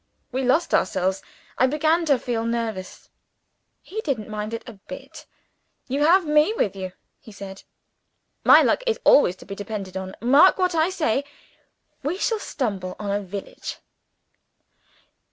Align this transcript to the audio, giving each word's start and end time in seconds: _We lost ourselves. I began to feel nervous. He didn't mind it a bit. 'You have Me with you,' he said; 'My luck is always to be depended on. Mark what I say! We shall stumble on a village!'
_We 0.31 0.41
lost 0.41 0.73
ourselves. 0.73 1.21
I 1.59 1.67
began 1.67 2.05
to 2.05 2.17
feel 2.17 2.43
nervous. 2.43 3.11
He 3.83 4.01
didn't 4.01 4.31
mind 4.31 4.51
it 4.51 4.67
a 4.67 4.73
bit. 4.87 5.27
'You 5.87 6.03
have 6.03 6.25
Me 6.25 6.55
with 6.57 6.75
you,' 6.75 6.93
he 7.19 7.31
said; 7.31 7.61
'My 8.43 8.63
luck 8.63 8.81
is 8.87 8.99
always 9.03 9.35
to 9.35 9.45
be 9.45 9.53
depended 9.53 9.95
on. 9.95 10.15
Mark 10.19 10.57
what 10.57 10.73
I 10.73 10.89
say! 10.89 11.23
We 12.01 12.17
shall 12.17 12.39
stumble 12.39 12.95
on 12.97 13.11
a 13.11 13.21
village!' 13.21 13.77